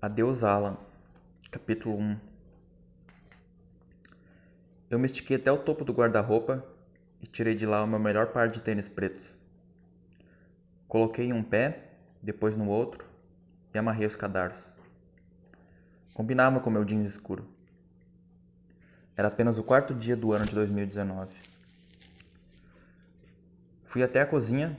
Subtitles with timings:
[0.00, 0.76] Adeus Alan,
[1.50, 2.20] capítulo 1
[4.88, 6.64] Eu me estiquei até o topo do guarda-roupa
[7.20, 9.34] e tirei de lá o meu melhor par de tênis pretos.
[10.86, 13.04] Coloquei em um pé, depois no outro
[13.74, 14.72] e amarrei os cadarços.
[16.14, 17.44] Combinava com meu jeans escuro.
[19.16, 21.34] Era apenas o quarto dia do ano de 2019.
[23.84, 24.78] Fui até a cozinha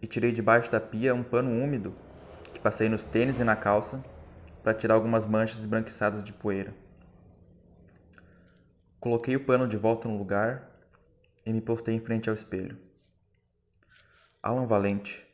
[0.00, 1.96] e tirei debaixo da pia um pano úmido
[2.52, 4.00] que passei nos tênis e na calça
[4.66, 6.74] para tirar algumas manchas esbranquiçadas de poeira.
[8.98, 10.68] Coloquei o pano de volta no lugar
[11.46, 12.76] e me postei em frente ao espelho.
[14.42, 15.24] Alan Valente,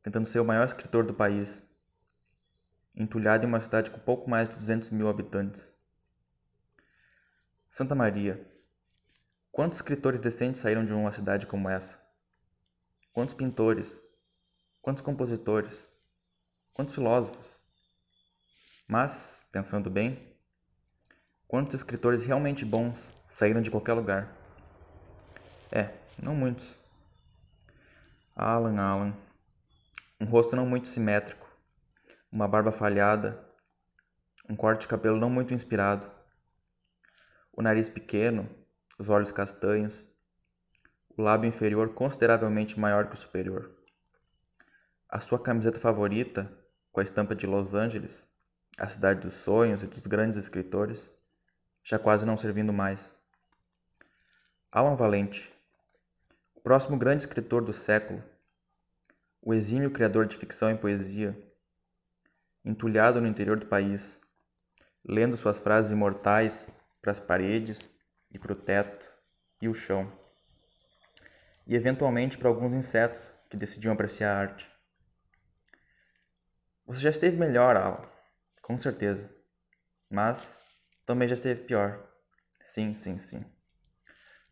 [0.00, 1.62] tentando ser o maior escritor do país,
[2.96, 5.70] entulhado em uma cidade com pouco mais de 200 mil habitantes.
[7.68, 8.50] Santa Maria,
[9.50, 12.00] quantos escritores decentes saíram de uma cidade como essa?
[13.12, 13.94] Quantos pintores?
[14.80, 15.86] Quantos compositores?
[16.72, 17.51] Quantos filósofos?
[18.86, 20.34] Mas, pensando bem,
[21.46, 24.34] quantos escritores realmente bons saíram de qualquer lugar?
[25.70, 26.76] É, não muitos.
[28.34, 29.16] Alan, Alan.
[30.20, 31.48] Um rosto não muito simétrico,
[32.30, 33.44] uma barba falhada,
[34.48, 36.10] um corte de cabelo não muito inspirado,
[37.52, 38.48] o nariz pequeno,
[38.98, 40.06] os olhos castanhos,
[41.16, 43.70] o lábio inferior consideravelmente maior que o superior.
[45.08, 46.50] A sua camiseta favorita,
[46.90, 48.26] com a estampa de Los Angeles,
[48.78, 51.10] a cidade dos sonhos e dos grandes escritores,
[51.82, 53.14] já quase não servindo mais.
[54.70, 55.52] Alan Valente,
[56.54, 58.22] o próximo grande escritor do século,
[59.42, 61.36] o exímio criador de ficção e poesia,
[62.64, 64.20] entulhado no interior do país,
[65.04, 66.68] lendo suas frases imortais
[67.00, 67.90] para as paredes
[68.30, 69.10] e para o teto
[69.60, 70.10] e o chão,
[71.66, 74.72] e eventualmente para alguns insetos que decidiam apreciar a arte.
[76.86, 78.11] Você já esteve melhor, Alan
[78.72, 79.30] com certeza.
[80.10, 80.62] Mas
[81.04, 82.08] também já esteve pior.
[82.58, 83.44] Sim, sim, sim.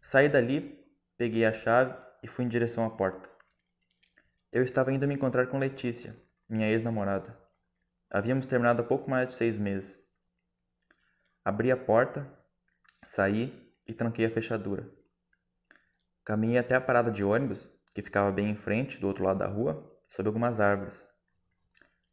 [0.02, 0.78] Saí dali,
[1.16, 3.30] peguei a chave e fui em direção à porta.
[4.52, 6.14] Eu estava indo me encontrar com Letícia,
[6.50, 7.34] minha ex-namorada.
[8.10, 9.98] Havíamos terminado há pouco mais de seis meses.
[11.42, 12.30] Abri a porta,
[13.06, 14.86] saí e tranquei a fechadura.
[16.24, 19.46] Caminhei até a parada de ônibus, que ficava bem em frente, do outro lado da
[19.46, 21.08] rua, sob algumas árvores.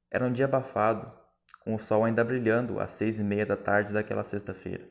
[0.09, 1.26] Era um dia abafado,
[1.67, 4.89] com o sol ainda brilhando às seis e meia da tarde daquela sexta-feira.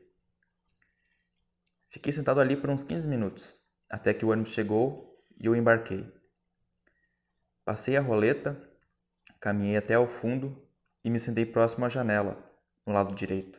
[1.89, 3.55] Fiquei sentado ali por uns 15 minutos,
[3.89, 6.07] até que o ônibus chegou e eu embarquei.
[7.65, 8.63] Passei a roleta,
[9.41, 10.69] caminhei até ao fundo
[11.03, 12.37] e me sentei próximo à janela,
[12.85, 13.59] no lado direito.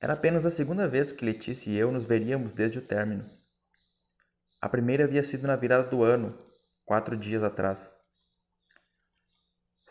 [0.00, 3.24] Era apenas a segunda vez que Letícia e eu nos veríamos desde o término.
[4.60, 6.36] A primeira havia sido na virada do ano,
[6.84, 7.94] quatro dias atrás.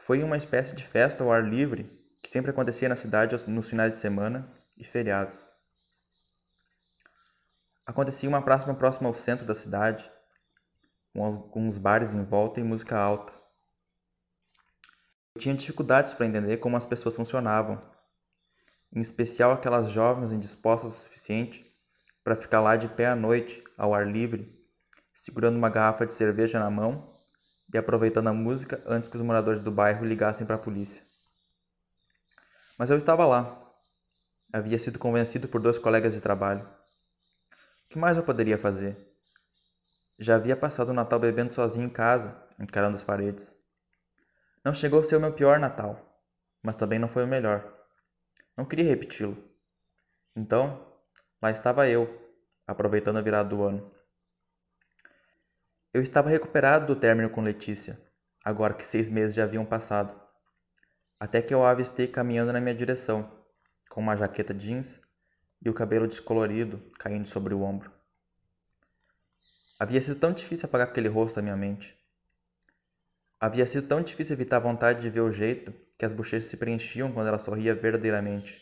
[0.03, 1.83] Foi uma espécie de festa ao ar livre
[2.23, 5.37] que sempre acontecia na cidade nos finais de semana e feriados.
[7.85, 10.11] Acontecia uma próxima próxima ao centro da cidade,
[11.13, 13.31] com alguns bares em volta e música alta.
[15.35, 17.79] Eu tinha dificuldades para entender como as pessoas funcionavam,
[18.91, 21.63] em especial aquelas jovens indispostas o suficiente
[22.23, 24.51] para ficar lá de pé à noite, ao ar livre,
[25.13, 27.07] segurando uma garrafa de cerveja na mão
[27.73, 31.03] e aproveitando a música antes que os moradores do bairro ligassem para a polícia.
[32.77, 33.57] Mas eu estava lá.
[34.51, 36.67] Havia sido convencido por dois colegas de trabalho.
[37.85, 38.97] O que mais eu poderia fazer?
[40.17, 43.53] Já havia passado o Natal bebendo sozinho em casa, encarando as paredes.
[44.63, 46.23] Não chegou a ser o meu pior Natal,
[46.61, 47.71] mas também não foi o melhor.
[48.55, 49.37] Não queria repeti-lo.
[50.35, 50.85] Então,
[51.41, 52.31] lá estava eu,
[52.67, 53.91] aproveitando a virada do ano.
[55.93, 58.01] Eu estava recuperado do término com Letícia,
[58.45, 60.17] agora que seis meses já haviam passado.
[61.19, 63.29] Até que eu a avistei caminhando na minha direção,
[63.89, 65.01] com uma jaqueta jeans
[65.61, 67.91] e o cabelo descolorido caindo sobre o ombro.
[69.77, 71.93] Havia sido tão difícil apagar aquele rosto da minha mente.
[73.37, 76.55] Havia sido tão difícil evitar a vontade de ver o jeito que as bochechas se
[76.55, 78.61] preenchiam quando ela sorria verdadeiramente,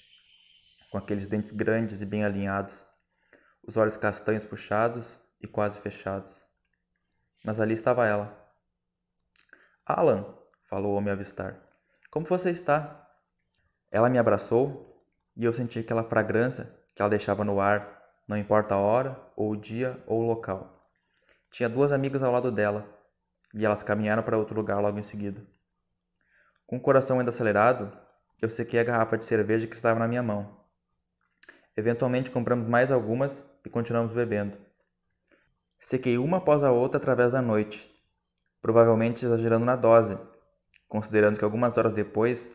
[0.92, 2.84] com aqueles dentes grandes e bem alinhados,
[3.62, 6.49] os olhos castanhos puxados e quase fechados
[7.44, 8.36] mas ali estava ela.
[9.86, 10.26] Alan,
[10.64, 11.60] falou ao me avistar,
[12.12, 13.08] como você está?
[13.92, 15.04] Ela me abraçou
[15.36, 19.52] e eu senti aquela fragrância que ela deixava no ar, não importa a hora, ou
[19.52, 20.88] o dia, ou o local.
[21.50, 22.88] Tinha duas amigas ao lado dela
[23.54, 25.42] e elas caminharam para outro lugar logo em seguida.
[26.68, 27.92] Com o coração ainda acelerado,
[28.42, 30.60] eu sequei a garrafa de cerveja que estava na minha mão.
[31.76, 34.58] Eventualmente compramos mais algumas e continuamos bebendo.
[35.80, 37.90] Sequei uma após a outra através da noite,
[38.62, 40.18] provavelmente exagerando na dose,
[40.88, 42.50] considerando que algumas horas depois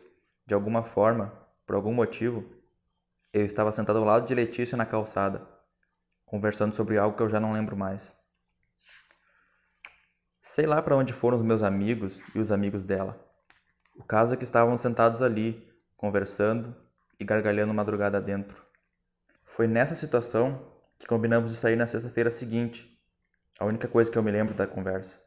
[0.45, 1.33] de alguma forma,
[1.65, 2.45] por algum motivo,
[3.33, 5.45] eu estava sentado ao lado de Letícia na calçada,
[6.25, 8.13] conversando sobre algo que eu já não lembro mais.
[10.41, 13.19] Sei lá para onde foram os meus amigos e os amigos dela.
[13.97, 15.67] O caso é que estavam sentados ali,
[15.97, 16.75] conversando
[17.19, 18.63] e gargalhando madrugada dentro.
[19.45, 22.94] Foi nessa situação que combinamos de sair na sexta-feira seguinte.
[23.59, 25.21] A única coisa que eu me lembro da conversa.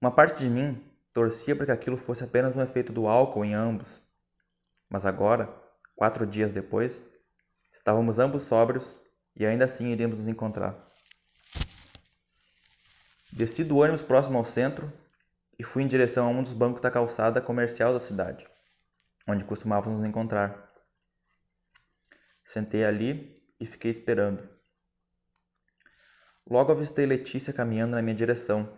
[0.00, 3.54] Uma parte de mim torcia para que aquilo fosse apenas um efeito do álcool em
[3.54, 4.00] ambos.
[4.88, 5.52] Mas agora,
[5.96, 7.02] quatro dias depois,
[7.72, 8.94] estávamos ambos sóbrios
[9.34, 10.86] e ainda assim iríamos nos encontrar.
[13.32, 14.92] Desci do ônibus próximo ao centro
[15.58, 18.46] e fui em direção a um dos bancos da calçada comercial da cidade,
[19.26, 20.72] onde costumávamos nos encontrar.
[22.44, 24.55] Sentei ali e fiquei esperando.
[26.48, 28.72] Logo avistei Letícia caminhando na minha direção,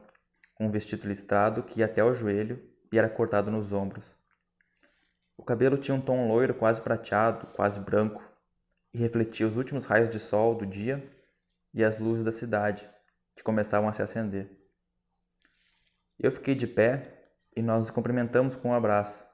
[0.54, 4.06] com um vestido listrado que ia até o joelho e era cortado nos ombros.
[5.36, 8.22] O cabelo tinha um tom loiro quase prateado, quase branco,
[8.92, 11.06] e refletia os últimos raios de sol do dia
[11.74, 12.88] e as luzes da cidade,
[13.36, 14.50] que começavam a se acender.
[16.18, 19.24] Eu fiquei de pé e nós nos cumprimentamos com um abraço.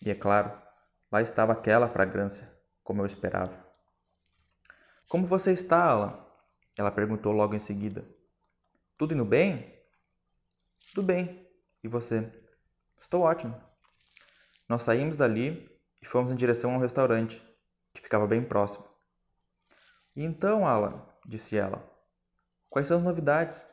[0.00, 0.50] E é claro,
[1.10, 2.50] lá estava aquela fragrância,
[2.82, 3.62] como eu esperava.
[5.06, 6.31] Como você está, Alan?
[6.76, 8.04] Ela perguntou logo em seguida.
[8.96, 9.78] Tudo indo bem?
[10.94, 11.46] Tudo bem.
[11.82, 12.30] E você?
[13.00, 13.60] Estou ótimo.
[14.68, 15.68] Nós saímos dali
[16.00, 17.42] e fomos em direção a um restaurante,
[17.92, 18.86] que ficava bem próximo.
[20.14, 21.82] E então, Alan, disse ela,
[22.70, 23.64] quais são as novidades?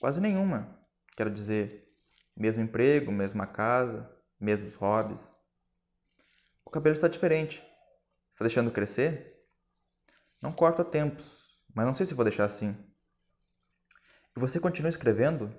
[0.00, 0.78] Quase nenhuma.
[1.16, 1.92] Quero dizer,
[2.36, 5.20] mesmo emprego, mesma casa, mesmos hobbies.
[6.64, 7.62] O cabelo está diferente.
[8.32, 9.44] Está deixando crescer?
[10.40, 11.37] Não corto há tempos,
[11.78, 12.76] mas não sei se vou deixar assim.
[14.36, 15.54] E você continua escrevendo?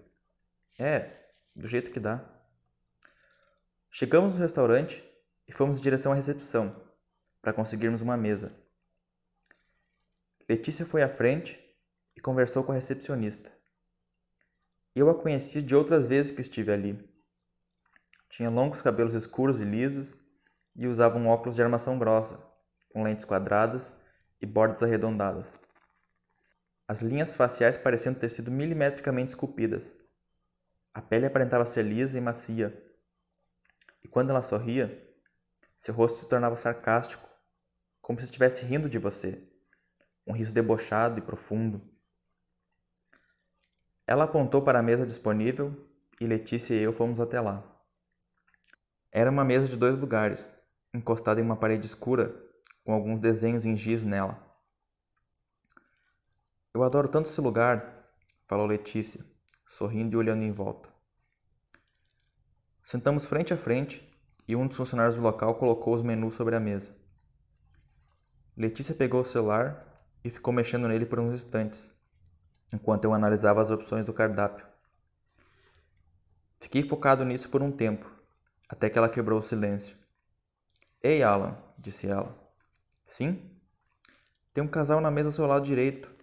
[0.77, 1.17] É,
[1.55, 2.21] do jeito que dá.
[3.89, 5.01] Chegamos no restaurante
[5.47, 6.75] e fomos em direção à recepção,
[7.41, 8.51] para conseguirmos uma mesa.
[10.49, 11.57] Letícia foi à frente
[12.17, 13.49] e conversou com a recepcionista.
[14.93, 16.99] Eu a conheci de outras vezes que estive ali.
[18.27, 20.17] Tinha longos cabelos escuros e lisos
[20.75, 22.45] e usava um óculos de armação grossa,
[22.89, 23.95] com lentes quadradas
[24.41, 25.49] e bordas arredondadas.
[26.89, 29.93] As linhas faciais pareciam ter sido milimetricamente esculpidas.
[30.91, 32.83] A pele aparentava ser lisa e macia.
[34.03, 34.99] E quando ela sorria,
[35.77, 37.29] seu rosto se tornava sarcástico,
[38.01, 39.47] como se estivesse rindo de você.
[40.25, 41.79] Um riso debochado e profundo.
[44.07, 45.87] Ela apontou para a mesa disponível
[46.19, 47.63] e Letícia e eu fomos até lá.
[49.11, 50.49] Era uma mesa de dois lugares,
[50.91, 52.35] encostada em uma parede escura,
[52.83, 54.48] com alguns desenhos em giz nela.
[56.73, 58.11] Eu adoro tanto esse lugar,
[58.47, 59.25] falou Letícia,
[59.65, 60.89] sorrindo e olhando em volta.
[62.83, 64.07] Sentamos frente a frente
[64.47, 66.95] e um dos funcionários do local colocou os menus sobre a mesa.
[68.57, 71.89] Letícia pegou o celular e ficou mexendo nele por uns instantes,
[72.73, 74.67] enquanto eu analisava as opções do cardápio.
[76.59, 78.11] Fiquei focado nisso por um tempo,
[78.67, 79.97] até que ela quebrou o silêncio.
[81.01, 82.35] Ei, Alan, disse ela.
[83.05, 83.49] Sim?
[84.53, 86.18] Tem um casal na mesa ao seu lado direito.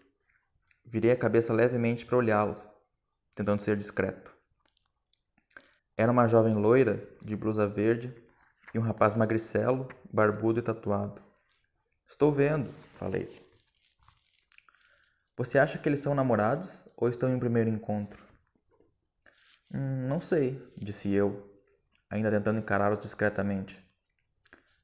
[0.87, 2.69] Virei a cabeça levemente para olhá-los,
[3.35, 4.33] tentando ser discreto.
[5.97, 8.15] Era uma jovem loira, de blusa verde,
[8.73, 11.21] e um rapaz magricelo, barbudo e tatuado.
[12.07, 13.29] Estou vendo, falei.
[15.37, 18.25] Você acha que eles são namorados ou estão em primeiro encontro?
[19.75, 21.53] Hum, não sei, disse eu,
[22.09, 23.85] ainda tentando encará-los discretamente.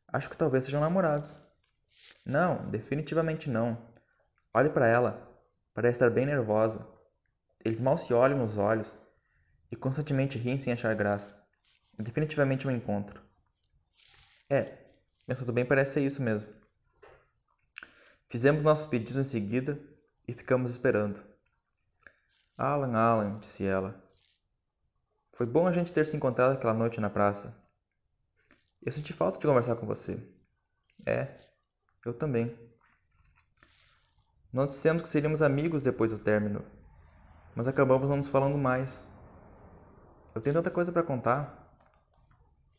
[0.08, 1.30] Acho que talvez sejam namorados.
[2.26, 3.94] Não, definitivamente não.
[4.52, 5.31] Olhe para ela.
[5.74, 6.86] Parece estar bem nervosa.
[7.64, 8.96] Eles mal se olham nos olhos
[9.70, 11.42] e constantemente riem sem achar graça.
[11.98, 13.22] É definitivamente um encontro.
[14.48, 14.78] É,
[15.26, 16.52] pensando bem, parece ser isso mesmo.
[18.28, 19.78] Fizemos nossos pedidos em seguida
[20.26, 21.22] e ficamos esperando.
[22.56, 24.02] Alan, Alan, disse ela.
[25.32, 27.56] Foi bom a gente ter se encontrado aquela noite na praça.
[28.82, 30.18] Eu senti falta de conversar com você.
[31.06, 31.38] É,
[32.04, 32.56] eu também.
[34.52, 36.62] Não dissemos que seríamos amigos depois do término,
[37.54, 39.02] mas acabamos não nos falando mais.
[40.34, 41.74] Eu tenho tanta coisa para contar.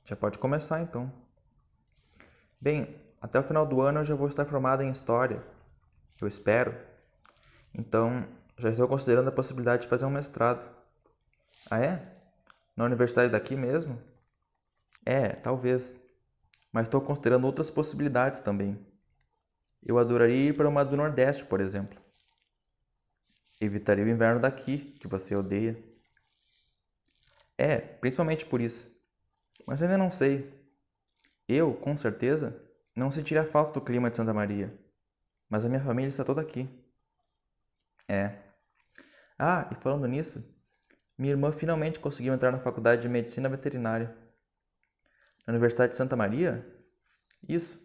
[0.06, 1.12] Já pode começar então.
[2.62, 5.44] Bem, até o final do ano eu já vou estar formado em História.
[6.22, 6.78] Eu espero.
[7.74, 8.28] Então,
[8.58, 10.64] já estou considerando a possibilidade de fazer um mestrado.
[11.72, 12.18] Ah, é?
[12.78, 14.00] Na universidade daqui mesmo?
[15.04, 15.96] É, talvez.
[16.72, 18.93] Mas estou considerando outras possibilidades também.
[19.86, 22.02] Eu adoraria ir para uma do Nordeste, por exemplo.
[23.60, 25.78] Evitaria o inverno daqui, que você odeia.
[27.58, 28.88] É, principalmente por isso.
[29.66, 30.52] Mas ainda não sei.
[31.48, 32.62] Eu, com certeza,
[32.96, 34.74] não sentiria falta do clima de Santa Maria.
[35.50, 36.68] Mas a minha família está toda aqui.
[38.08, 38.38] É.
[39.38, 40.44] Ah, e falando nisso,
[41.18, 44.16] minha irmã finalmente conseguiu entrar na faculdade de medicina veterinária.
[45.46, 46.66] Na Universidade de Santa Maria?
[47.48, 47.83] Isso.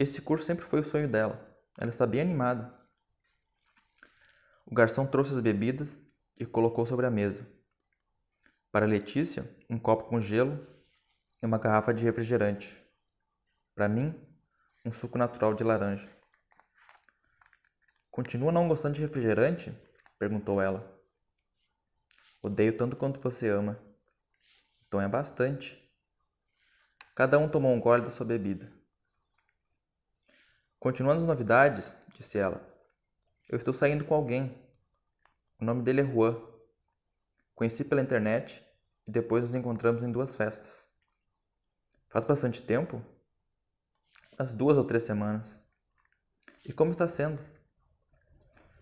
[0.00, 1.46] Esse curso sempre foi o sonho dela.
[1.78, 2.74] Ela está bem animada.
[4.64, 5.90] O garçom trouxe as bebidas
[6.38, 7.46] e colocou sobre a mesa.
[8.72, 10.66] Para Letícia, um copo com gelo
[11.42, 12.82] e uma garrafa de refrigerante.
[13.74, 14.18] Para mim,
[14.86, 16.08] um suco natural de laranja.
[18.10, 19.70] Continua não gostando de refrigerante?
[20.18, 20.98] perguntou ela.
[22.40, 23.78] Odeio tanto quanto você ama.
[24.86, 25.78] Então é bastante.
[27.14, 28.79] Cada um tomou um gole da sua bebida.
[30.80, 32.66] Continuando as novidades, disse ela,
[33.50, 34.58] eu estou saindo com alguém.
[35.60, 36.40] O nome dele é Juan.
[37.54, 38.66] Conheci pela internet
[39.06, 40.82] e depois nos encontramos em duas festas.
[42.08, 43.04] Faz bastante tempo?
[44.38, 45.60] As duas ou três semanas.
[46.64, 47.44] E como está sendo?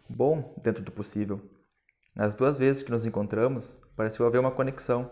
[0.08, 1.50] Bom, dentro do possível.
[2.14, 5.10] Nas duas vezes que nos encontramos, pareceu haver uma conexão.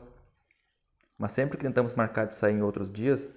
[1.19, 3.33] Mas sempre que tentamos marcar de sair em outros dias,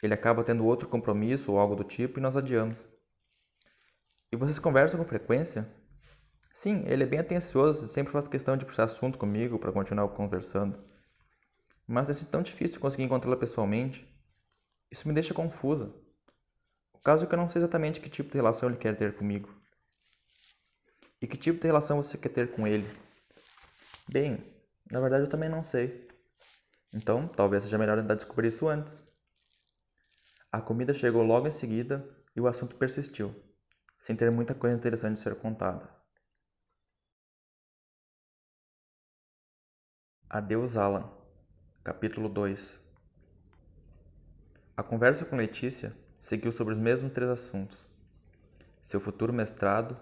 [0.00, 2.91] ele acaba tendo outro compromisso ou algo do tipo e nós adiamos.
[4.32, 5.70] E vocês conversam com frequência?
[6.54, 10.82] Sim, ele é bem atencioso sempre faz questão de puxar assunto comigo para continuar conversando.
[11.86, 14.08] Mas é tão difícil conseguir encontrá-la pessoalmente.
[14.90, 15.94] Isso me deixa confusa.
[16.94, 19.14] O caso é que eu não sei exatamente que tipo de relação ele quer ter
[19.14, 19.54] comigo.
[21.20, 22.88] E que tipo de relação você quer ter com ele?
[24.10, 24.42] Bem,
[24.90, 26.08] na verdade eu também não sei.
[26.94, 29.02] Então, talvez seja melhor tentar descobrir isso antes.
[30.50, 33.34] A comida chegou logo em seguida e o assunto persistiu,
[34.02, 35.88] sem ter muita coisa interessante de ser contada.
[40.28, 41.08] Adeus, Alan.
[41.84, 42.80] Capítulo 2
[44.76, 47.78] A conversa com Letícia seguiu sobre os mesmos três assuntos:
[48.82, 49.96] seu futuro mestrado,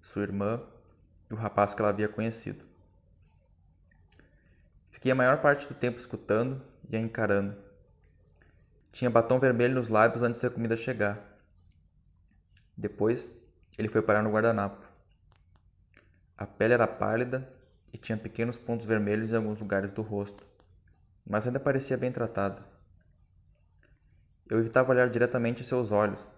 [0.00, 0.60] sua irmã
[1.30, 2.64] e o rapaz que ela havia conhecido.
[4.90, 6.60] Fiquei a maior parte do tempo escutando
[6.90, 7.56] e a encarando.
[8.90, 11.35] Tinha batom vermelho nos lábios antes da comida chegar.
[12.76, 13.30] Depois,
[13.78, 14.86] ele foi parar no guardanapo.
[16.36, 17.50] A pele era pálida
[17.92, 20.46] e tinha pequenos pontos vermelhos em alguns lugares do rosto,
[21.24, 22.62] mas ainda parecia bem tratado.
[24.48, 26.28] Eu evitava olhar diretamente seus olhos,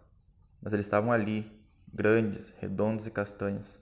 [0.62, 1.60] mas eles estavam ali,
[1.92, 3.78] grandes, redondos e castanhos.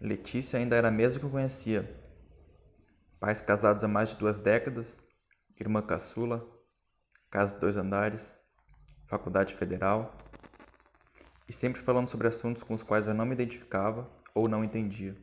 [0.00, 2.02] Letícia ainda era a mesma que eu conhecia.
[3.20, 4.98] Pais casados há mais de duas décadas,
[5.58, 6.46] irmã caçula,
[7.30, 8.34] casa de dois andares,
[9.06, 10.16] faculdade federal,
[11.48, 15.16] e sempre falando sobre assuntos com os quais eu não me identificava ou não entendia.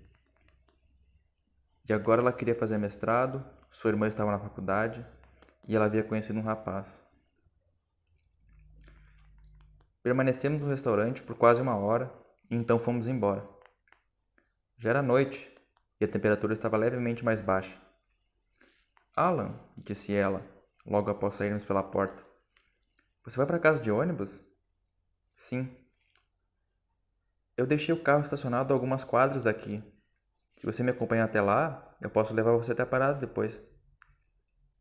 [1.87, 5.05] E agora ela queria fazer mestrado, sua irmã estava na faculdade
[5.67, 7.03] e ela havia conhecido um rapaz.
[10.01, 12.13] Permanecemos no restaurante por quase uma hora
[12.49, 13.47] e então fomos embora.
[14.77, 15.53] Já era noite
[15.99, 17.77] e a temperatura estava levemente mais baixa.
[19.15, 20.41] Alan, disse ela,
[20.85, 22.32] logo após sairmos pela porta.
[23.23, 24.39] Você vai para casa de ônibus?
[25.33, 25.75] Sim.
[27.55, 29.83] Eu deixei o carro estacionado a algumas quadras daqui.
[30.57, 33.61] Se você me acompanhar até lá, eu posso levar você até a parada depois.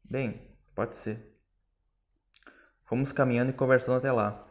[0.04, 1.38] Bem, pode ser.
[2.84, 4.48] Fomos caminhando e conversando até lá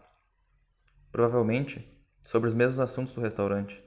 [1.11, 1.85] provavelmente
[2.23, 3.83] sobre os mesmos assuntos do restaurante.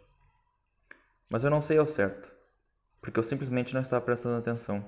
[1.30, 2.30] Mas eu não sei ao certo,
[3.00, 4.84] porque eu simplesmente não estava prestando atenção.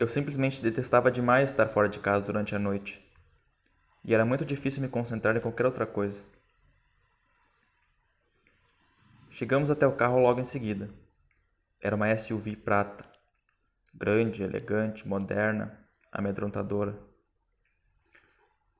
[0.00, 3.04] Eu simplesmente detestava demais estar fora de casa durante a noite,
[4.08, 6.24] e era muito difícil me concentrar em qualquer outra coisa.
[9.28, 10.88] Chegamos até o carro logo em seguida.
[11.78, 13.04] Era uma SUV prata,
[13.92, 16.98] grande, elegante, moderna, amedrontadora.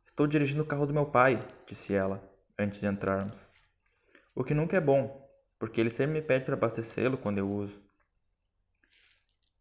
[0.06, 2.26] Estou dirigindo o carro do meu pai, disse ela,
[2.58, 3.38] antes de entrarmos.
[4.34, 7.78] O que nunca é bom, porque ele sempre me pede para abastecê-lo quando eu uso.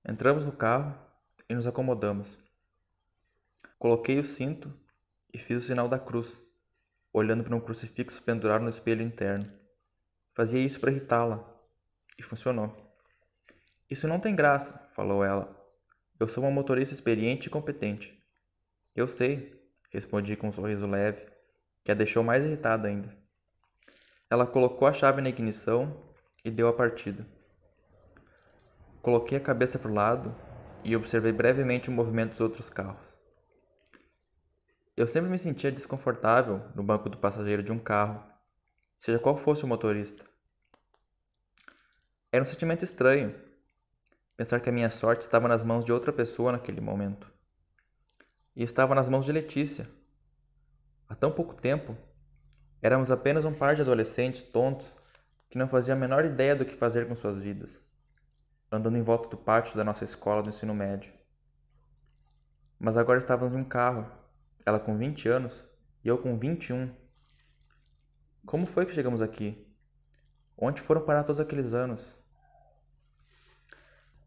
[0.07, 0.97] Entramos no carro
[1.49, 2.37] e nos acomodamos.
[3.77, 4.86] Coloquei o cinto
[5.37, 6.41] e fiz o sinal da cruz,
[7.13, 9.47] olhando para um crucifixo pendurado no espelho interno.
[10.33, 11.47] Fazia isso para irritá-la,
[12.17, 12.75] e funcionou.
[13.87, 15.55] Isso não tem graça, falou ela.
[16.19, 18.19] Eu sou uma motorista experiente e competente.
[18.95, 19.55] Eu sei,
[19.89, 21.25] Respondi com um sorriso leve,
[21.83, 23.15] que a deixou mais irritada ainda.
[24.29, 26.03] Ela colocou a chave na ignição
[26.43, 27.25] e deu a partida.
[29.01, 30.35] Coloquei a cabeça para o lado
[30.83, 33.16] e observei brevemente o movimento dos outros carros.
[34.97, 38.19] Eu sempre me sentia desconfortável no banco do passageiro de um carro,
[38.99, 40.25] seja qual fosse o motorista.
[42.31, 43.39] Era um sentimento estranho.
[44.35, 47.31] Pensar que a minha sorte estava nas mãos de outra pessoa naquele momento.
[48.55, 49.87] E estava nas mãos de Letícia.
[51.07, 51.95] Há tão pouco tempo,
[52.81, 54.95] éramos apenas um par de adolescentes tontos
[55.47, 57.69] que não faziam a menor ideia do que fazer com suas vidas,
[58.71, 61.13] andando em volta do pátio da nossa escola do ensino médio.
[62.79, 64.11] Mas agora estávamos em um carro,
[64.67, 65.63] ela com 20 anos
[66.03, 66.93] e eu com 21.
[68.45, 69.65] Como foi que chegamos aqui?
[70.57, 72.17] Onde foram parar todos aqueles anos?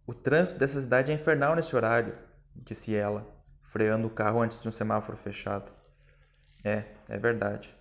[0.07, 2.17] O trânsito dessa cidade é infernal nesse horário,
[2.55, 3.31] disse ela,
[3.65, 5.71] freando o carro antes de um semáforo fechado.
[6.65, 7.77] É, é verdade.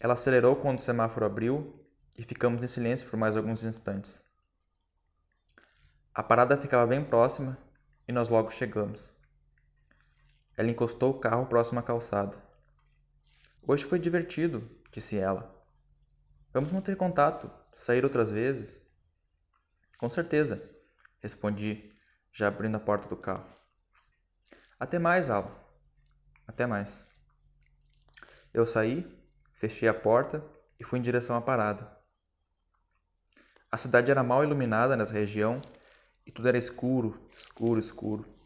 [0.00, 4.22] Ela acelerou quando o semáforo abriu e ficamos em silêncio por mais alguns instantes.
[6.14, 7.58] A parada ficava bem próxima
[8.08, 9.17] e nós logo chegamos.
[10.58, 12.36] Ela encostou o carro próximo à calçada.
[13.62, 15.54] Hoje foi divertido, disse ela.
[16.52, 18.76] Vamos manter contato, sair outras vezes?
[19.98, 20.60] Com certeza,
[21.20, 21.92] respondi,
[22.32, 23.46] já abrindo a porta do carro.
[24.80, 25.48] Até mais, Al.
[26.44, 27.06] Até mais.
[28.52, 29.06] Eu saí,
[29.60, 30.44] fechei a porta
[30.80, 31.96] e fui em direção à parada.
[33.70, 35.62] A cidade era mal iluminada nessa região
[36.26, 38.37] e tudo era escuro, escuro, escuro.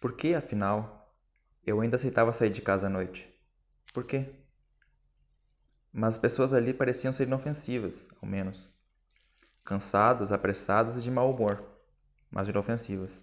[0.00, 1.14] Por que, afinal,
[1.64, 3.30] eu ainda aceitava sair de casa à noite?
[3.92, 4.34] Por quê?
[5.92, 8.70] Mas as pessoas ali pareciam ser inofensivas, ao menos.
[9.62, 11.62] Cansadas, apressadas e de mau humor,
[12.30, 13.22] mas inofensivas.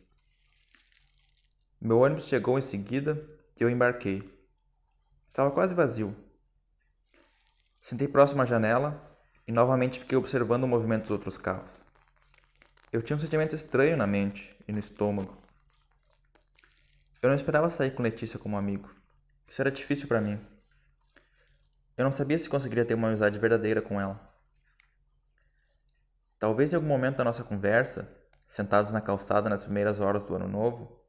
[1.81, 3.27] Meu ônibus chegou em seguida
[3.59, 4.31] e eu embarquei.
[5.27, 6.15] Estava quase vazio.
[7.81, 9.17] Sentei próximo à janela
[9.47, 11.71] e novamente fiquei observando o movimento dos outros carros.
[12.91, 15.46] Eu tinha um sentimento estranho na mente e no estômago.
[17.27, 18.89] Eu não esperava sair com Letícia como amigo.
[19.45, 20.39] Isso era difícil para mim.
[21.97, 24.33] Eu não sabia se conseguiria ter uma amizade verdadeira com ela.
[26.39, 28.09] Talvez em algum momento da nossa conversa,
[28.45, 31.05] sentados na calçada nas primeiras horas do ano novo,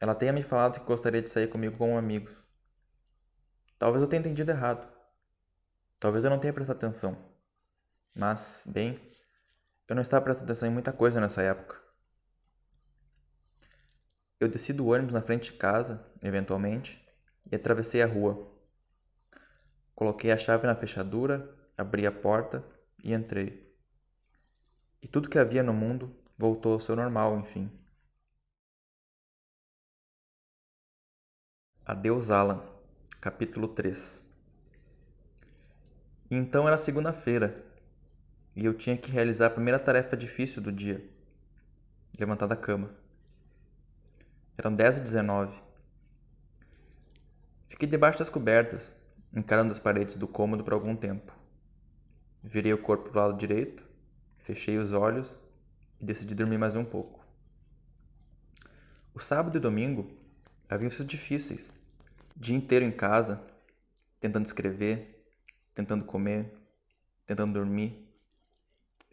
[0.00, 2.36] ela tenha me falado que gostaria de sair comigo como amigos.
[3.78, 4.84] Talvez eu tenha entendido errado.
[6.00, 7.16] Talvez eu não tenha prestado atenção.
[8.16, 9.00] Mas, bem,
[9.86, 11.85] eu não estava prestando atenção em muita coisa nessa época.
[14.38, 17.02] Eu desci do ônibus na frente de casa, eventualmente,
[17.50, 18.52] e atravessei a rua.
[19.94, 22.62] Coloquei a chave na fechadura, abri a porta
[23.02, 23.74] e entrei.
[25.00, 27.70] E tudo que havia no mundo voltou ao seu normal, enfim.
[31.84, 32.62] Adeus, Alan.
[33.20, 34.20] Capítulo 3
[36.30, 37.64] Então era segunda-feira
[38.54, 41.08] e eu tinha que realizar a primeira tarefa difícil do dia:
[42.18, 43.05] levantar da cama.
[44.58, 45.54] Eram 10 e 19.
[47.68, 48.92] Fiquei debaixo das cobertas,
[49.34, 51.32] encarando as paredes do cômodo por algum tempo.
[52.42, 53.84] Virei o corpo para o lado direito,
[54.38, 55.34] fechei os olhos
[56.00, 57.22] e decidi dormir mais um pouco.
[59.12, 60.10] O sábado e domingo
[60.68, 61.70] haviam sido difíceis.
[62.34, 63.42] Dia inteiro em casa,
[64.20, 65.26] tentando escrever,
[65.74, 66.50] tentando comer,
[67.26, 68.08] tentando dormir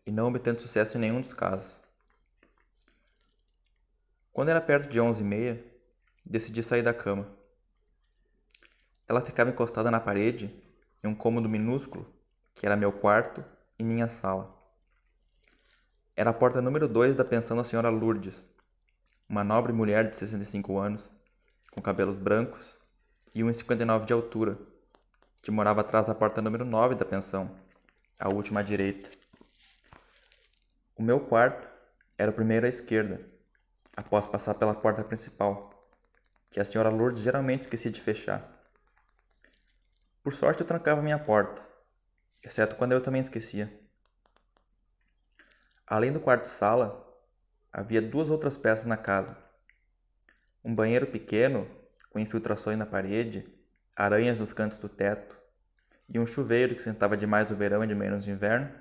[0.06, 1.83] e não obtendo sucesso em nenhum dos casos.
[4.34, 5.64] Quando era perto de onze e meia,
[6.26, 7.28] decidi sair da cama.
[9.08, 10.52] Ela ficava encostada na parede,
[11.04, 12.12] em um cômodo minúsculo,
[12.56, 13.46] que era meu quarto
[13.78, 14.52] e minha sala.
[16.16, 18.44] Era a porta número 2 da pensão da senhora Lourdes,
[19.30, 21.08] uma nobre mulher de 65 anos,
[21.72, 22.76] com cabelos brancos
[23.36, 24.58] e 1,59 de altura,
[25.44, 27.56] que morava atrás da porta número 9 da pensão,
[28.20, 29.10] a última à direita.
[30.96, 31.70] O meu quarto
[32.18, 33.33] era o primeiro à esquerda,
[33.96, 35.72] após passar pela porta principal,
[36.50, 38.50] que a senhora Lourdes geralmente esquecia de fechar.
[40.24, 41.62] Por sorte eu trancava minha porta,
[42.44, 43.72] exceto quando eu também esquecia.
[45.86, 47.04] Além do quarto-sala,
[47.72, 49.38] havia duas outras peças na casa.
[50.64, 51.70] Um banheiro pequeno,
[52.10, 53.46] com infiltrações na parede,
[53.96, 55.38] aranhas nos cantos do teto,
[56.08, 58.74] e um chuveiro que sentava demais no verão e de menos no inverno,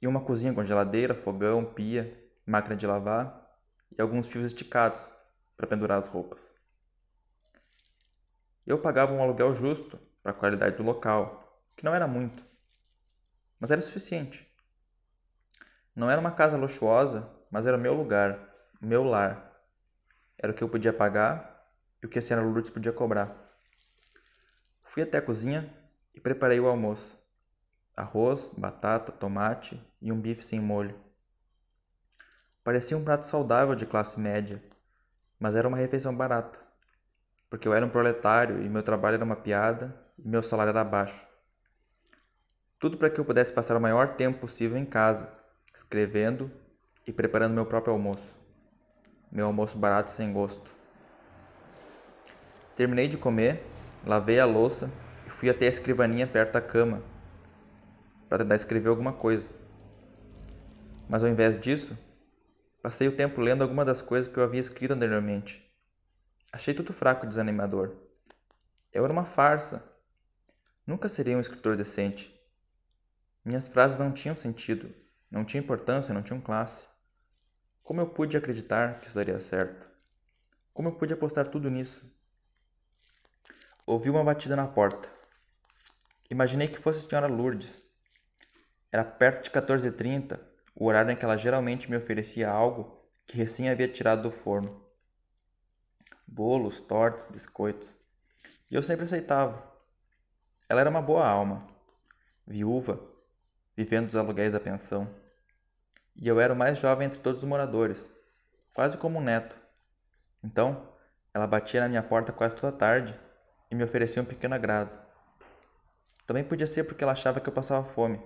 [0.00, 3.45] e uma cozinha com geladeira, fogão, pia, máquina de lavar
[3.90, 5.00] e alguns fios esticados
[5.56, 6.54] para pendurar as roupas.
[8.66, 12.44] Eu pagava um aluguel justo para a qualidade do local, que não era muito,
[13.60, 14.50] mas era suficiente.
[15.94, 18.38] Não era uma casa luxuosa, mas era o meu lugar,
[18.82, 19.62] o meu lar.
[20.36, 21.70] Era o que eu podia pagar
[22.02, 23.34] e o que a senhora Lourdes podia cobrar.
[24.82, 25.72] Fui até a cozinha
[26.14, 27.16] e preparei o almoço
[27.96, 31.05] arroz, batata, tomate e um bife sem molho.
[32.66, 34.60] Parecia um prato saudável de classe média,
[35.38, 36.58] mas era uma refeição barata,
[37.48, 40.82] porque eu era um proletário e meu trabalho era uma piada e meu salário era
[40.82, 41.28] baixo.
[42.80, 45.32] Tudo para que eu pudesse passar o maior tempo possível em casa,
[45.72, 46.50] escrevendo
[47.06, 48.36] e preparando meu próprio almoço.
[49.30, 50.68] Meu almoço barato e sem gosto.
[52.74, 53.64] Terminei de comer,
[54.04, 54.90] lavei a louça
[55.24, 57.00] e fui até a escrivaninha perto da cama
[58.28, 59.48] para tentar escrever alguma coisa.
[61.08, 61.96] Mas ao invés disso,
[62.86, 65.68] passei o tempo lendo alguma das coisas que eu havia escrito anteriormente.
[66.52, 67.96] Achei tudo fraco e desanimador.
[68.92, 69.82] Eu era uma farsa.
[70.86, 72.32] Nunca seria um escritor decente.
[73.44, 74.94] Minhas frases não tinham sentido,
[75.28, 76.86] não tinham importância, não tinham classe.
[77.82, 79.90] Como eu pude acreditar que isso daria certo?
[80.72, 82.08] Como eu pude apostar tudo nisso?
[83.84, 85.08] Ouvi uma batida na porta.
[86.30, 87.82] Imaginei que fosse a senhora Lourdes.
[88.92, 90.38] Era perto de 14h30,
[90.78, 94.84] o horário em que ela geralmente me oferecia algo que recém havia tirado do forno.
[96.26, 97.88] Bolos, tortas, biscoitos.
[98.70, 99.74] E eu sempre aceitava.
[100.68, 101.66] Ela era uma boa alma,
[102.46, 103.00] viúva,
[103.74, 105.08] vivendo dos aluguéis da pensão.
[106.14, 108.06] E eu era o mais jovem entre todos os moradores,
[108.74, 109.56] quase como um neto.
[110.44, 110.92] Então,
[111.32, 113.18] ela batia na minha porta quase toda tarde
[113.70, 114.90] e me oferecia um pequeno agrado.
[116.26, 118.20] Também podia ser porque ela achava que eu passava fome,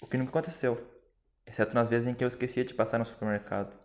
[0.00, 0.91] o que nunca aconteceu,
[1.46, 3.76] exceto nas vezes em que eu esquecia de passar no supermercado.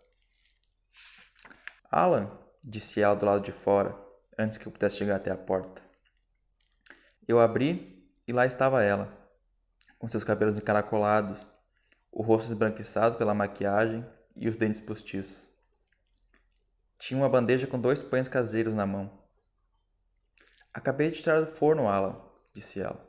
[1.90, 2.30] Alan,
[2.64, 3.98] disse ela do lado de fora,
[4.38, 5.82] antes que eu pudesse chegar até a porta.
[7.28, 9.16] Eu abri e lá estava ela,
[9.98, 11.46] com seus cabelos encaracolados,
[12.12, 15.48] o rosto esbranquiçado pela maquiagem e os dentes postiços.
[16.98, 19.24] Tinha uma bandeja com dois pães caseiros na mão.
[20.74, 22.22] Acabei de tirar do forno, Alan,
[22.54, 23.06] disse ela.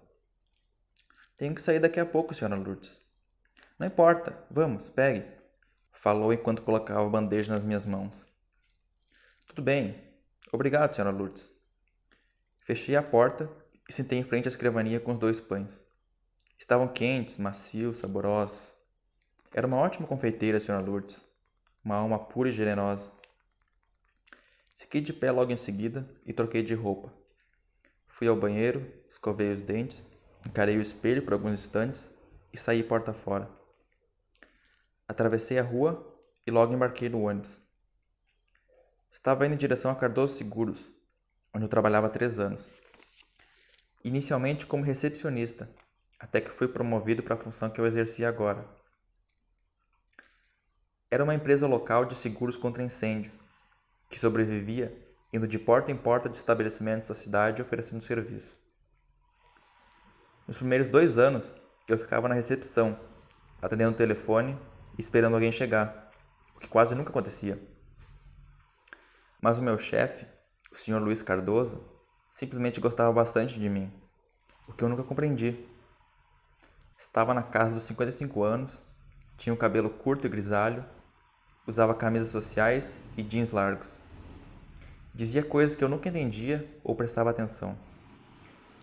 [1.37, 2.98] Tenho que sair daqui a pouco, senhora Lourdes.
[3.79, 5.25] Não importa, vamos, pegue,
[5.93, 8.27] falou enquanto colocava a bandeja nas minhas mãos.
[9.47, 10.03] Tudo bem,
[10.53, 11.49] obrigado, senhora Lourdes.
[12.59, 13.49] Fechei a porta
[13.89, 15.81] e sentei em frente à escrivania com os dois pães.
[16.59, 18.75] Estavam quentes, macios, saborosos.
[19.55, 21.17] Era uma ótima confeiteira, senhora Lourdes.
[21.85, 23.13] Uma alma pura e generosa.
[24.77, 27.13] Fiquei de pé logo em seguida e troquei de roupa.
[28.09, 30.05] Fui ao banheiro, escovei os dentes,
[30.45, 32.11] encarei o espelho por alguns instantes
[32.53, 33.58] e saí porta fora.
[35.09, 36.07] Atravessei a rua
[36.47, 37.61] e logo embarquei no ônibus.
[39.11, 40.79] Estava indo em direção a Cardoso Seguros,
[41.53, 42.71] onde eu trabalhava há três anos.
[44.05, 45.69] Inicialmente como recepcionista,
[46.21, 48.69] até que fui promovido para a função que eu exercia agora.
[51.11, 53.33] Era uma empresa local de seguros contra incêndio,
[54.11, 58.59] que sobrevivia indo de porta em porta de estabelecimentos da cidade oferecendo serviço.
[60.47, 61.55] Nos primeiros dois anos,
[61.87, 62.99] eu ficava na recepção,
[63.61, 64.59] atendendo o telefone
[65.01, 66.11] esperando alguém chegar,
[66.55, 67.59] o que quase nunca acontecia.
[69.41, 70.27] Mas o meu chefe,
[70.73, 70.99] o Sr.
[70.99, 71.81] Luiz Cardoso,
[72.31, 73.93] simplesmente gostava bastante de mim,
[74.67, 75.67] o que eu nunca compreendi.
[76.99, 78.73] Estava na casa dos 55 anos,
[79.37, 80.85] tinha o cabelo curto e grisalho,
[81.67, 83.89] usava camisas sociais e jeans largos.
[85.15, 87.79] Dizia coisas que eu nunca entendia ou prestava atenção.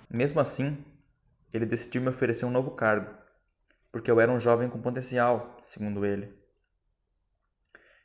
[0.09, 0.77] Mesmo assim,
[1.53, 3.13] ele decidiu me oferecer um novo cargo,
[3.95, 6.37] porque eu era um jovem com potencial, segundo ele.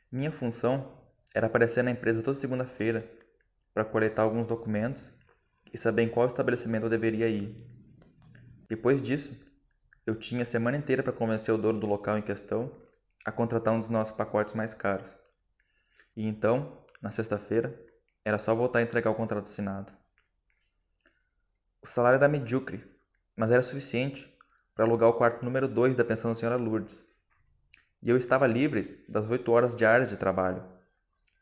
[0.09, 0.97] Minha função
[1.35, 3.11] era aparecer na empresa toda segunda-feira
[3.73, 5.11] para coletar alguns documentos
[5.73, 7.53] e saber em qual estabelecimento eu deveria ir.
[8.69, 9.37] Depois disso,
[10.05, 12.71] eu tinha a semana inteira para convencer o dono do local em questão
[13.25, 15.13] a contratar um dos nossos pacotes mais caros.
[16.15, 17.77] E então, na sexta-feira,
[18.23, 19.91] era só voltar a entregar o contrato assinado.
[21.81, 22.81] O salário era medíocre,
[23.35, 24.31] mas era suficiente
[24.73, 27.05] para alugar o quarto número 2 da pensão da senhora Lourdes.
[28.01, 30.63] E eu estava livre das oito horas diárias de trabalho,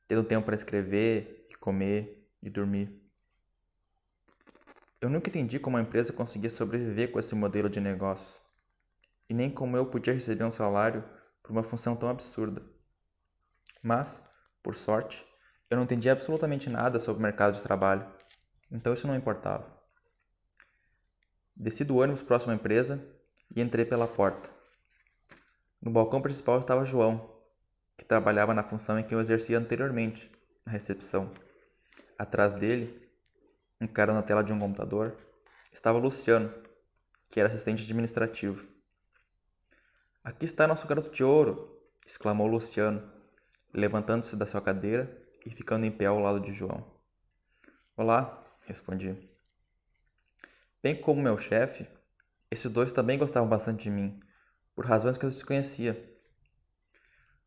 [0.07, 2.99] tendo tempo para escrever, comer e dormir.
[5.01, 8.33] Eu nunca entendi como a empresa conseguia sobreviver com esse modelo de negócio,
[9.29, 11.03] e nem como eu podia receber um salário
[11.41, 12.61] por uma função tão absurda.
[13.81, 14.21] Mas,
[14.61, 15.25] por sorte,
[15.69, 18.05] eu não entendia absolutamente nada sobre o mercado de trabalho,
[18.71, 19.79] então isso não importava.
[21.55, 23.05] Desci do ônibus próximo à empresa
[23.55, 24.49] e entrei pela porta.
[25.81, 27.29] No balcão principal estava João,
[27.97, 30.31] que trabalhava na função em que eu exercia anteriormente,
[30.65, 31.31] na recepção.
[32.17, 33.09] Atrás dele,
[33.79, 35.15] encarando a tela de um computador,
[35.71, 36.53] estava Luciano,
[37.29, 38.69] que era assistente administrativo.
[40.23, 41.77] Aqui está nosso garoto de ouro!
[42.05, 43.09] exclamou Luciano,
[43.73, 46.85] levantando-se da sua cadeira e ficando em pé ao lado de João.
[47.95, 49.15] Olá, respondi.
[50.81, 51.87] Bem como meu chefe,
[52.51, 54.19] esses dois também gostavam bastante de mim,
[54.75, 56.09] por razões que eu desconhecia.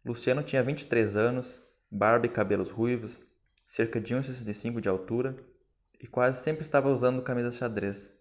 [0.05, 1.61] Luciano tinha 23 anos,
[1.91, 3.23] barba e cabelos ruivos,
[3.67, 5.37] cerca de 1,65 de altura
[6.01, 8.13] e quase sempre estava usando camisa xadrez.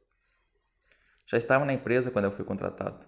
[1.26, 3.06] Já estava na empresa quando eu fui contratado.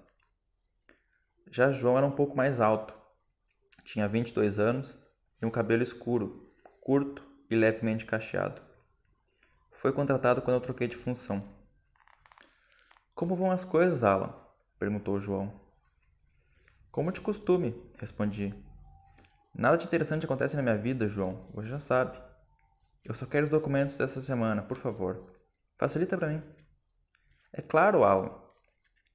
[1.51, 2.93] Já João era um pouco mais alto.
[3.83, 4.97] Tinha 22 anos
[5.41, 8.61] e um cabelo escuro, curto e levemente cacheado.
[9.73, 11.52] Foi contratado quando eu troquei de função.
[13.15, 14.33] Como vão as coisas, Alan?
[14.79, 15.61] perguntou João.
[16.91, 18.53] Como de costume, respondi.
[19.53, 22.17] Nada de interessante acontece na minha vida, João, você já sabe.
[23.05, 25.31] Eu só quero os documentos dessa semana, por favor.
[25.77, 26.43] Facilita para mim.
[27.51, 28.31] É claro, Alan.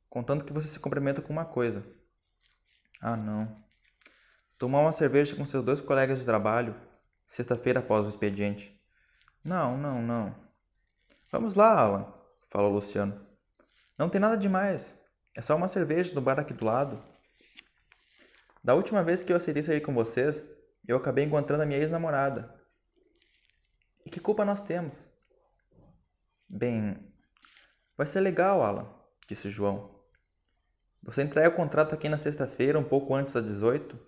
[0.08, 1.84] Contanto que você se comprometa com uma coisa.
[3.00, 3.62] Ah, não.
[4.58, 6.74] Tomar uma cerveja com seus dois colegas de trabalho,
[7.26, 8.80] sexta-feira após o expediente.
[9.42, 10.34] Não, não, não.
[11.30, 12.12] Vamos lá, Alan,
[12.50, 13.27] falou Luciano.
[13.98, 14.96] Não tem nada demais.
[15.34, 17.02] É só uma cerveja no bar aqui do lado.
[18.62, 20.46] Da última vez que eu aceitei sair com vocês,
[20.86, 22.54] eu acabei encontrando a minha ex-namorada.
[24.06, 24.96] E que culpa nós temos?
[26.48, 26.96] Bem,
[27.96, 28.88] vai ser legal, Alan,
[29.26, 29.98] disse João.
[31.02, 33.98] Você entrega o contrato aqui na sexta-feira, um pouco antes das 18.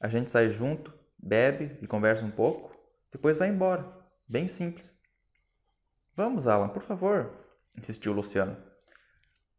[0.00, 2.74] A gente sai junto, bebe e conversa um pouco.
[3.12, 3.96] Depois vai embora.
[4.28, 4.92] Bem simples.
[6.14, 7.32] Vamos, Alan, por favor,
[7.76, 8.65] insistiu Luciano.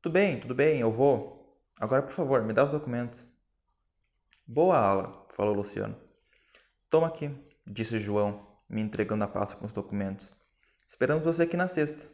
[0.01, 1.59] Tudo bem, tudo bem, eu vou.
[1.79, 3.25] Agora, por favor, me dá os documentos.
[4.45, 5.95] Boa, Alan, falou Luciano.
[6.89, 7.29] Toma aqui,
[7.65, 10.33] disse João, me entregando a pasta com os documentos.
[10.87, 12.05] Esperamos você aqui na sexta.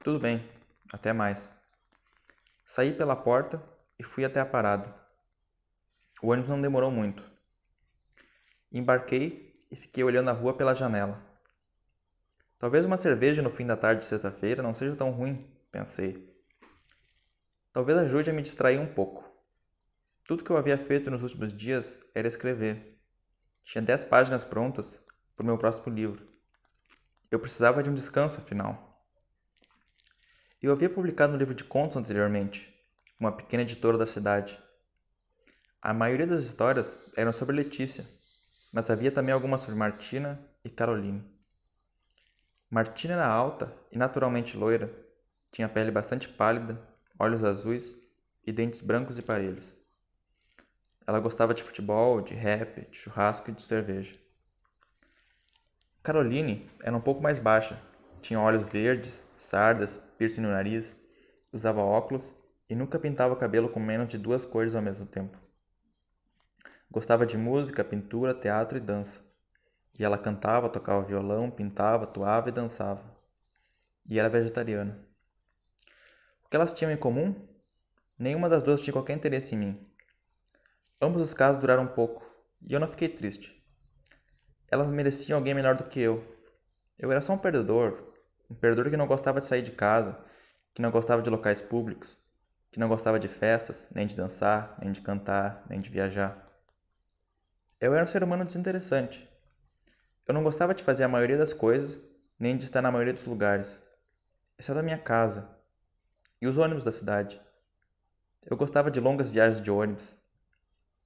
[0.00, 0.44] Tudo bem,
[0.92, 1.54] até mais.
[2.64, 3.62] Saí pela porta
[3.98, 4.94] e fui até a parada.
[6.20, 7.22] O ônibus não demorou muito.
[8.70, 11.20] Embarquei e fiquei olhando a rua pela janela.
[12.58, 16.31] Talvez uma cerveja no fim da tarde de sexta-feira não seja tão ruim, pensei.
[17.72, 19.24] Talvez ajude a me distrair um pouco.
[20.24, 23.00] Tudo que eu havia feito nos últimos dias era escrever.
[23.64, 25.02] Tinha dez páginas prontas
[25.34, 26.22] para o meu próximo livro.
[27.30, 29.02] Eu precisava de um descanso, afinal.
[30.60, 32.72] Eu havia publicado um livro de contos anteriormente,
[33.18, 34.62] uma pequena editora da cidade.
[35.80, 38.06] A maioria das histórias eram sobre Letícia,
[38.70, 41.24] mas havia também algumas sobre Martina e Caroline.
[42.68, 44.94] Martina era alta e naturalmente loira,
[45.50, 46.91] tinha pele bastante pálida,
[47.22, 47.96] olhos azuis
[48.44, 49.72] e dentes brancos e parelhos.
[51.06, 54.18] Ela gostava de futebol, de rap, de churrasco e de cerveja.
[56.02, 57.80] Caroline era um pouco mais baixa,
[58.20, 60.96] tinha olhos verdes, sardas, piercing no nariz,
[61.52, 62.34] usava óculos
[62.68, 65.38] e nunca pintava o cabelo com menos de duas cores ao mesmo tempo.
[66.90, 69.20] Gostava de música, pintura, teatro e dança.
[69.96, 73.04] E ela cantava, tocava violão, pintava, atuava e dançava.
[74.10, 75.11] E era vegetariana.
[76.52, 77.34] Que elas tinham em comum?
[78.18, 79.80] Nenhuma das duas tinha qualquer interesse em mim.
[81.00, 82.22] Ambos os casos duraram pouco,
[82.60, 83.64] e eu não fiquei triste.
[84.70, 86.22] Elas mereciam alguém melhor do que eu.
[86.98, 87.98] Eu era só um perdedor,
[88.50, 90.22] um perdedor que não gostava de sair de casa,
[90.74, 92.18] que não gostava de locais públicos,
[92.70, 96.52] que não gostava de festas, nem de dançar, nem de cantar, nem de viajar.
[97.80, 99.26] Eu era um ser humano desinteressante.
[100.28, 101.98] Eu não gostava de fazer a maioria das coisas,
[102.38, 103.80] nem de estar na maioria dos lugares,
[104.58, 105.61] exceto a minha casa
[106.42, 107.40] e os ônibus da cidade.
[108.44, 110.16] Eu gostava de longas viagens de ônibus.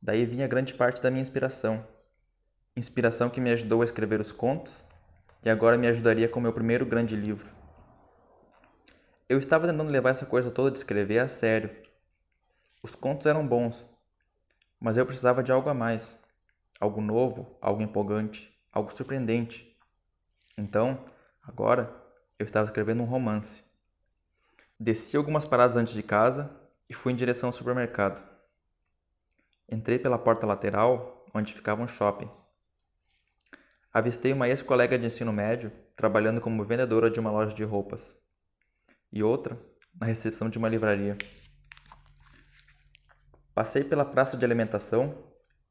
[0.00, 1.86] Daí vinha grande parte da minha inspiração.
[2.74, 4.82] Inspiração que me ajudou a escrever os contos
[5.44, 7.50] e agora me ajudaria com meu primeiro grande livro.
[9.28, 11.70] Eu estava tentando levar essa coisa toda de escrever a sério.
[12.82, 13.84] Os contos eram bons,
[14.80, 16.18] mas eu precisava de algo a mais,
[16.80, 19.76] algo novo, algo empolgante, algo surpreendente.
[20.56, 21.04] Então,
[21.42, 21.94] agora,
[22.38, 23.65] eu estava escrevendo um romance.
[24.78, 26.50] Desci algumas paradas antes de casa
[26.88, 28.22] e fui em direção ao supermercado.
[29.70, 32.30] Entrei pela porta lateral, onde ficava um shopping
[33.96, 38.14] avistei uma ex-colega de ensino médio trabalhando como vendedora de uma loja de roupas
[39.10, 39.58] e outra
[39.98, 41.16] na recepção de uma livraria.
[43.54, 45.16] Passei pela praça de alimentação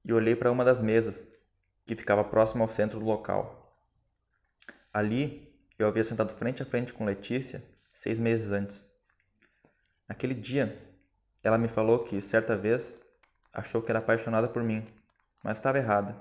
[0.03, 1.23] e olhei para uma das mesas,
[1.85, 3.79] que ficava próxima ao centro do local.
[4.91, 7.63] Ali, eu havia sentado frente a frente com Letícia
[7.93, 8.83] seis meses antes.
[10.07, 10.77] Naquele dia,
[11.43, 12.93] ela me falou que, certa vez,
[13.51, 14.85] achou que era apaixonada por mim,
[15.43, 16.15] mas estava errada.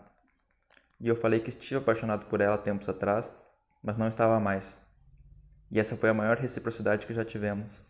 [1.00, 3.34] E eu falei que estive apaixonado por ela tempos atrás,
[3.82, 4.78] mas não estava mais.
[5.70, 7.82] E essa foi a maior reciprocidade que já tivemos.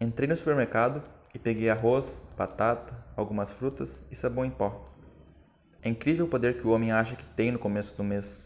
[0.00, 1.02] Entrei no supermercado
[1.34, 4.90] e peguei arroz, batata, algumas frutas e sabão em pó.
[5.82, 8.40] É incrível o poder que o homem acha que tem no começo do mês.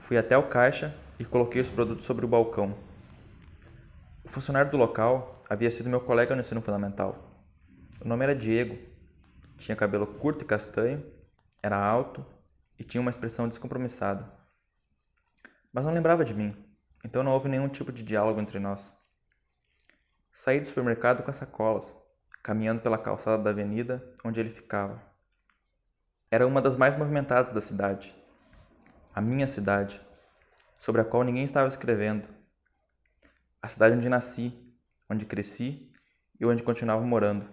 [0.00, 2.76] Fui até o caixa e coloquei os produtos sobre o balcão.
[4.26, 7.44] O funcionário do local havia sido meu colega no ensino fundamental.
[8.04, 8.76] O nome era Diego
[9.56, 11.04] tinha cabelo curto e castanho,
[11.62, 12.26] era alto
[12.78, 14.30] e tinha uma expressão descompromissada.
[15.72, 16.56] Mas não lembrava de mim,
[17.04, 18.92] então não houve nenhum tipo de diálogo entre nós.
[20.32, 21.96] Saí do supermercado com as sacolas,
[22.42, 25.00] caminhando pela calçada da avenida onde ele ficava.
[26.30, 28.14] Era uma das mais movimentadas da cidade.
[29.14, 30.00] A minha cidade,
[30.78, 32.35] sobre a qual ninguém estava escrevendo.
[33.60, 34.52] A cidade onde nasci,
[35.08, 35.92] onde cresci
[36.38, 37.48] e onde continuava morando.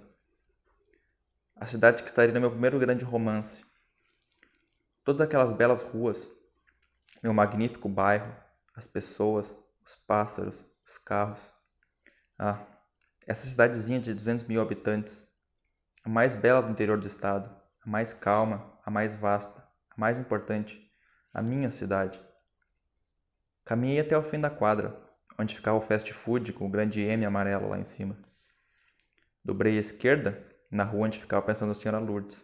[1.55, 3.63] A cidade que estaria no meu primeiro grande romance.
[5.03, 6.27] Todas aquelas belas ruas,
[7.21, 8.35] meu magnífico bairro,
[8.75, 11.41] as pessoas, os pássaros, os carros.
[12.37, 12.65] Ah,
[13.25, 15.27] essa cidadezinha de 200 mil habitantes,
[16.03, 17.49] a mais bela do interior do estado,
[17.85, 20.89] a mais calma, a mais vasta, a mais importante,
[21.33, 22.21] a minha cidade.
[23.65, 25.02] Caminhei até o fim da quadra,
[25.37, 28.17] onde ficava o fast food com o grande M amarelo lá em cima.
[29.43, 30.41] Dobrei à esquerda,
[30.71, 32.43] na rua onde ficava pensando a senhora Lourdes.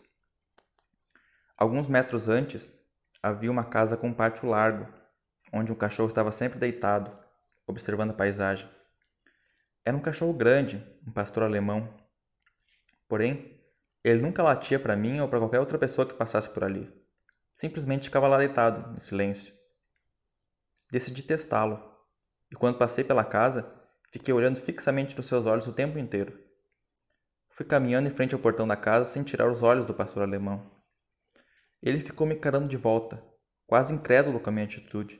[1.57, 2.71] Alguns metros antes,
[3.21, 4.87] havia uma casa com um pátio largo,
[5.51, 7.11] onde um cachorro estava sempre deitado,
[7.67, 8.69] observando a paisagem.
[9.83, 11.93] Era um cachorro grande, um pastor alemão.
[13.07, 13.59] Porém,
[14.03, 16.93] ele nunca latia para mim ou para qualquer outra pessoa que passasse por ali.
[17.53, 19.53] Simplesmente ficava lá deitado, em silêncio.
[20.91, 21.88] Decidi testá-lo,
[22.51, 23.71] e quando passei pela casa,
[24.11, 26.37] fiquei olhando fixamente nos seus olhos o tempo inteiro.
[27.49, 30.71] Fui caminhando em frente ao portão da casa sem tirar os olhos do pastor alemão.
[31.81, 33.23] Ele ficou me encarando de volta,
[33.67, 35.19] quase incrédulo com a minha atitude.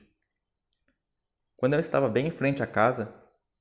[1.56, 3.14] Quando eu estava bem em frente à casa,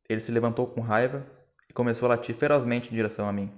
[0.08, 1.26] ele se levantou com raiva
[1.70, 3.52] e começou a latir ferozmente em direção a mim.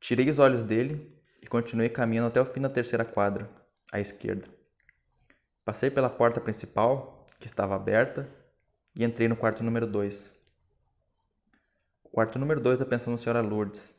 [0.00, 3.50] Tirei os olhos dele e continuei caminhando até o fim da terceira quadra,
[3.92, 4.48] à esquerda.
[5.64, 8.28] Passei pela porta principal, que estava aberta,
[8.98, 10.32] e entrei no quarto número 2.
[12.02, 13.94] O quarto número 2 da pensão da senhora Lourdes.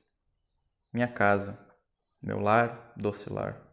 [0.92, 1.58] Minha casa,
[2.22, 3.69] meu lar, doce lar.